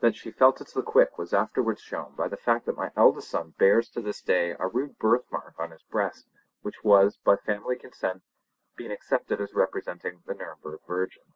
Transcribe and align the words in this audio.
That 0.00 0.16
she 0.16 0.30
felt 0.30 0.62
it 0.62 0.68
to 0.68 0.76
the 0.76 0.82
quick 0.82 1.18
was 1.18 1.34
afterwards 1.34 1.82
shown 1.82 2.14
by 2.14 2.26
the 2.26 2.38
fact 2.38 2.64
that 2.64 2.74
my 2.74 2.90
eldest 2.96 3.28
son 3.28 3.50
bears 3.58 3.90
to 3.90 4.00
this 4.00 4.22
day 4.22 4.56
a 4.58 4.66
rude 4.66 4.96
birthmark 4.98 5.60
on 5.60 5.72
his 5.72 5.82
breast, 5.82 6.26
which 6.62 6.76
has, 6.86 7.18
by 7.18 7.36
family 7.36 7.76
consent, 7.76 8.22
been 8.78 8.90
accepted 8.90 9.42
as 9.42 9.52
representing 9.52 10.22
the 10.26 10.32
Nurnberg 10.34 10.78
Virgin. 10.86 11.34